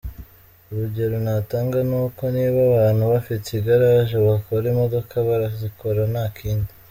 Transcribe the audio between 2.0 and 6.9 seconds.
uko niba abantu bafite igaraje bakora imodoka barazikora nta kindi.